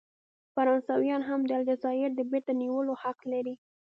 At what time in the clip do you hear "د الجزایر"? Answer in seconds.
1.45-2.09